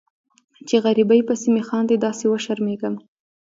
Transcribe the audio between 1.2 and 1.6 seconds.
پسې